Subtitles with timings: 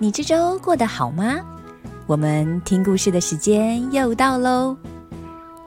[0.00, 1.40] 你这周过得好吗？
[2.06, 4.76] 我们听故事的时间又到喽。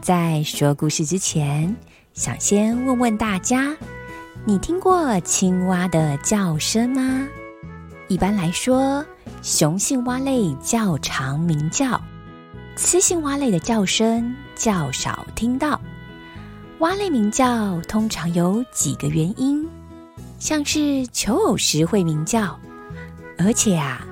[0.01, 1.75] 在说故事之前，
[2.13, 3.75] 想先问问大家：
[4.45, 7.27] 你听过青蛙的叫声吗？
[8.07, 9.05] 一般来说，
[9.41, 11.99] 雄性蛙类较长鸣叫，
[12.77, 15.77] 雌性蛙类的叫声较少听到。
[16.79, 19.67] 蛙类鸣叫通常有几个原因，
[20.39, 22.57] 像是求偶时会鸣叫，
[23.37, 24.03] 而且啊，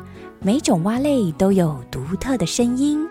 [0.42, 3.06] 每种蛙类都有独特的声音，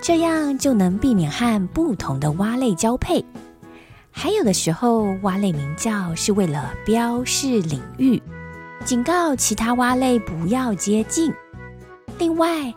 [0.00, 3.24] 这样就能避免和不同的蛙类交配。
[4.12, 8.22] 还有的时候，蛙类鸣叫是为了标示领域，
[8.84, 11.32] 警告其他蛙类不要接近。
[12.16, 12.72] 另外，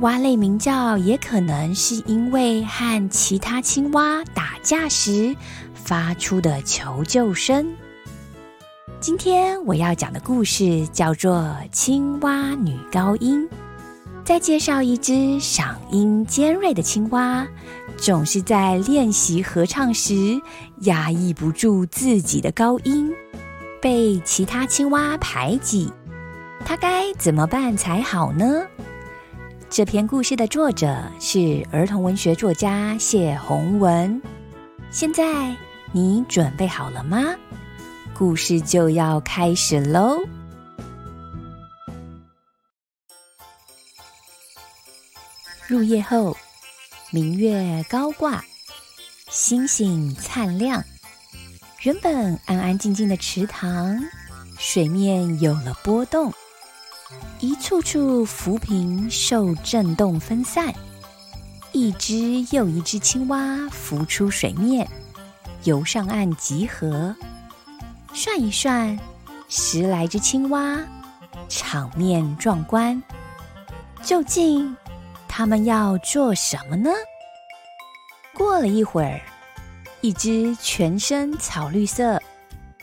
[0.00, 5.34] 蛙类鸣叫也可能是因为和其他青蛙打架时。
[5.74, 7.66] 发出的求救声。
[9.00, 11.36] 今天我要讲的故事叫做
[11.70, 13.48] 《青蛙女高音》。
[14.24, 17.46] 在介绍一只嗓音尖锐的青蛙，
[17.96, 20.40] 总是在练习合唱时
[20.80, 23.12] 压抑不住自己的高音，
[23.80, 25.92] 被其他青蛙排挤。
[26.64, 28.62] 它该怎么办才好呢？
[29.70, 34.20] 这篇故事的作者是儿童文学作家谢宏文。
[34.90, 35.54] 现在。
[35.90, 37.24] 你准备好了吗？
[38.18, 40.18] 故事就要开始喽！
[45.68, 46.36] 入夜后，
[47.12, 48.44] 明月高挂，
[49.30, 50.82] 星星灿亮。
[51.82, 53.96] 原本安安静静的池塘，
[54.58, 56.32] 水面有了波动，
[57.38, 60.74] 一处处浮萍受震动分散，
[61.70, 64.88] 一只又一只青蛙浮出水面。
[65.62, 67.14] 游上岸集合，
[68.20, 68.98] 算一算，
[69.48, 70.76] 十来只青蛙，
[71.48, 73.00] 场面壮观。
[74.02, 74.76] 究竟
[75.28, 76.90] 他们要做什么呢？
[78.34, 79.20] 过了一会儿，
[80.00, 82.20] 一只全身草绿色、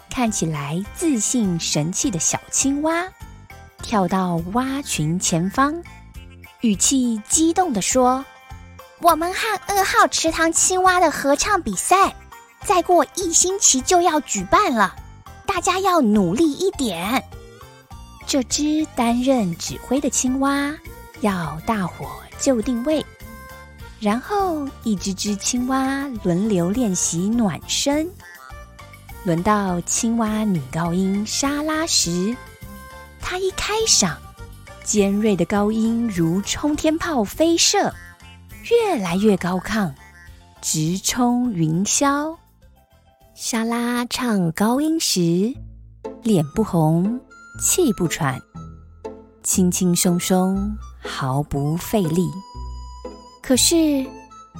[0.10, 3.06] 看起来自信神气的小青蛙，
[3.84, 5.84] 跳到蛙群前方，
[6.62, 8.24] 语气激动地说
[9.04, 12.16] ：“我们和二号池塘青蛙的合唱比赛。”
[12.64, 14.96] 再过一星期就要举办了，
[15.56, 17.24] 大家要努力一点。
[18.28, 20.76] 这只担任指挥的青蛙
[21.22, 23.06] 要大伙就定位，
[24.02, 28.06] 然后一只只青蛙轮流练习暖身。
[29.24, 32.36] 轮到青蛙女高音沙拉时，
[33.22, 34.14] 她一开嗓，
[34.84, 37.94] 尖锐的高音如冲天炮飞射，
[38.70, 39.94] 越来越高亢，
[40.62, 42.36] 直冲云霄。
[43.38, 45.54] 莎拉唱高音时，
[46.24, 47.20] 脸不红，
[47.62, 48.42] 气不喘，
[49.44, 50.74] 轻轻松松，
[51.04, 52.26] 毫不费力。
[53.44, 53.76] 可是，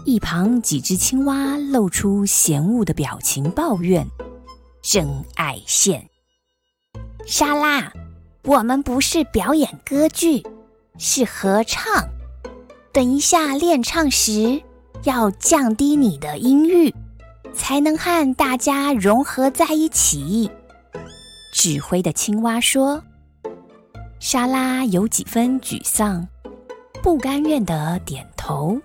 [0.04, 4.06] 一旁几只青蛙露出嫌恶的表情，抱怨
[4.84, 6.06] ：“真爱现。”
[7.26, 7.90] 莎拉，
[8.44, 10.46] 我们不是表演歌剧，
[10.98, 12.10] 是合唱。
[12.92, 14.62] 等一下练唱时，
[15.06, 16.94] 要降低你的音域。
[17.56, 20.50] 才能和大家融合在一起。
[21.54, 23.02] 指挥的青蛙说
[24.20, 26.28] ：“莎拉有几分沮丧，
[27.02, 28.78] 不甘愿的点头。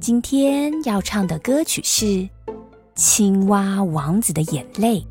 [0.00, 2.06] 今天要唱的歌曲是
[2.94, 5.04] 《青蛙王子的眼泪》。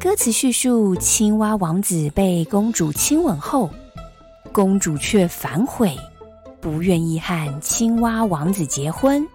[0.00, 3.70] 歌词叙述青蛙王子被公主亲吻后，
[4.52, 5.96] 公主却反悔，
[6.60, 9.26] 不愿意和青蛙王子结婚。”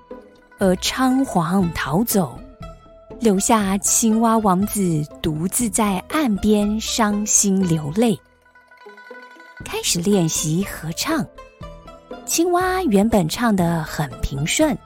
[0.61, 2.37] 而仓皇逃走，
[3.19, 8.15] 留下青蛙王子独自在岸边伤心流泪。
[9.65, 11.25] 开始练习合唱，
[12.27, 14.77] 青蛙原本唱得很平顺，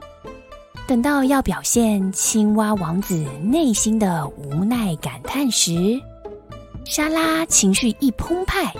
[0.87, 3.13] 等到要表现青蛙王子
[3.43, 6.01] 内心的无奈感叹时，
[6.85, 8.73] 莎拉情绪一澎湃，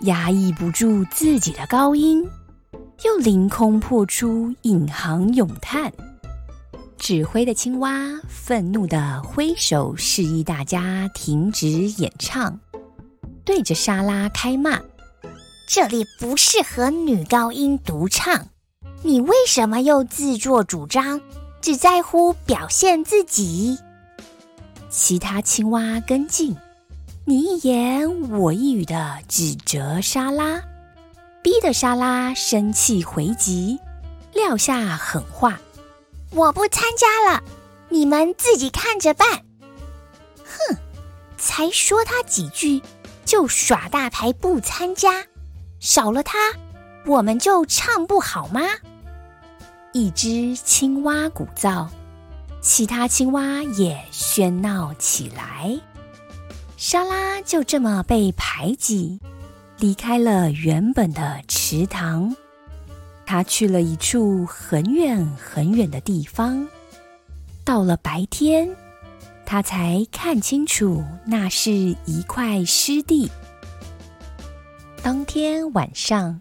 [0.00, 2.26] 压抑不住自己的高音，
[3.04, 5.92] 又凌空破出引吭咏叹。
[6.98, 12.58] 指挥的青蛙愤怒的挥手示意大家停止演唱，
[13.44, 14.80] 对着莎拉开骂
[15.68, 18.48] ：“这里不适合女高音独唱。
[19.02, 21.20] 你为什么又自作主张，
[21.60, 23.76] 只在乎表现自己？
[24.88, 26.56] 其他青蛙跟进，
[27.26, 30.62] 你一言我一语的指责莎拉，
[31.42, 33.78] 逼得莎拉生气回击，
[34.32, 35.60] 撂下狠话
[36.34, 37.42] ：“我不参加了，
[37.88, 39.44] 你们自己看着办。”
[40.44, 40.76] 哼，
[41.38, 42.82] 才说他几句，
[43.24, 45.24] 就耍大牌不参加，
[45.80, 46.38] 少了他，
[47.06, 48.60] 我们就唱不好吗？
[49.92, 51.86] 一只青蛙鼓噪。
[52.60, 55.78] 其他青蛙也喧闹起来，
[56.78, 59.20] 莎拉就这么被排挤，
[59.78, 62.34] 离开了原本的池塘。
[63.26, 66.66] 他去了一处很远很远的地方。
[67.64, 68.68] 到了白天，
[69.46, 73.30] 他才看清楚那是一块湿地。
[75.02, 76.40] 当天晚上，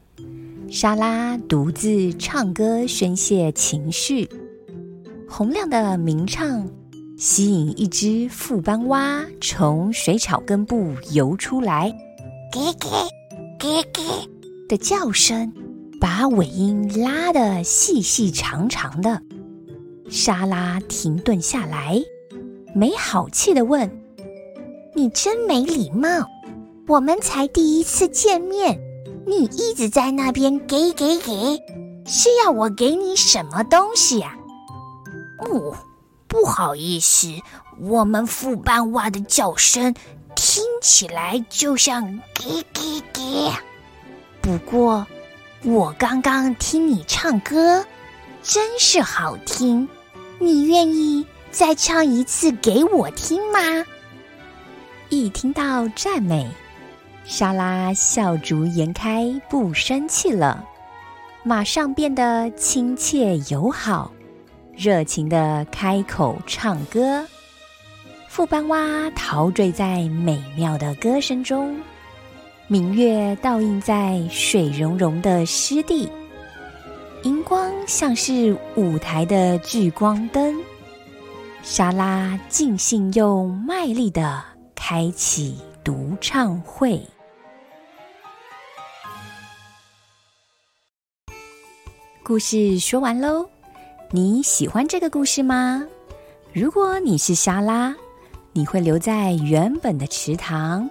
[0.70, 4.30] 莎拉独自唱歌宣泄情绪。
[5.30, 6.68] 洪亮的鸣唱
[7.18, 11.90] 吸引一只副班蛙从水草根部游出来，
[12.52, 13.08] 咯咯
[13.60, 14.30] 咯咯
[14.70, 15.52] 的叫声
[16.04, 19.22] 把尾音拉得细细长长的。
[20.10, 21.98] 莎拉停顿下来，
[22.76, 23.90] 没好气地问
[24.94, 26.10] ：“你真没礼貌！
[26.90, 28.78] 我们才第一次见面，
[29.26, 31.64] 你一直在那边给给给，
[32.06, 34.36] 是要我给你什么东西呀？”
[35.40, 35.74] 不，
[36.28, 37.30] 不好意思，
[37.80, 39.96] 我们副班蛙的叫声
[40.36, 43.22] 听起来就像给给给。
[44.42, 45.08] 不过，
[45.66, 47.86] 我刚刚听你唱歌，
[48.42, 49.88] 真是好听。
[50.38, 53.86] 你愿意再唱一次给我听吗？
[55.08, 56.46] 一听到赞美，
[57.24, 60.66] 莎拉笑逐颜开，不生气了，
[61.44, 64.12] 马上变得亲切友好。
[64.76, 67.26] 热情的开口唱歌，
[68.28, 71.80] 副班蛙陶醉在美妙的歌声中，
[72.68, 76.10] 明月倒映在水融融的湿地，
[77.24, 80.56] 荧光像是舞台的聚光灯。
[81.62, 84.42] 莎拉尽兴又卖力的
[84.74, 87.02] 开启独唱会。
[92.24, 93.46] 故事说完喽。
[94.10, 95.86] 你喜欢这个故事吗？
[96.54, 97.94] 如果你是莎拉，
[98.54, 100.90] 你会留在原本的池塘，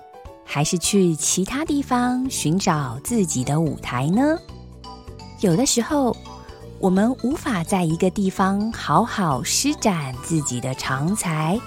[0.54, 4.36] 还是去其他地方寻找自己的舞台呢？
[5.40, 6.14] 有的时候，
[6.78, 11.58] 我们无法在一个地方好好施展自己的长才，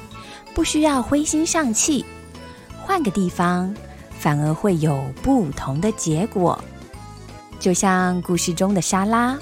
[0.54, 2.06] 不需要灰心丧气，
[2.84, 3.74] 换个地方，
[4.20, 6.64] 反而会有不同的结果。
[7.60, 9.36] 就像故事中的莎拉。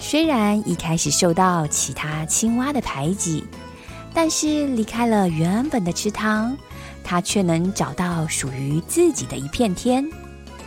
[0.00, 3.44] 虽然一开始受到其他青蛙的排挤，
[4.12, 6.56] 但是离开了原本的池塘，
[7.04, 10.04] 它却能找到属于自己的一片天。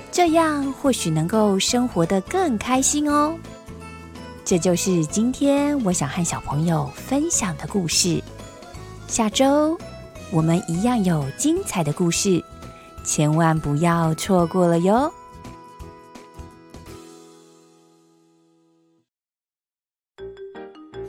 [0.09, 3.35] 这样或许能够生活的更开心哦。
[4.45, 8.23] 这就是今天我想和小朋友分享的故事。
[9.07, 9.77] 下周
[10.31, 12.41] 我们一样有精彩的故事，
[13.03, 15.11] 千万不要错过了哟。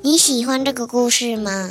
[0.03, 1.71] 你喜欢这个故事吗？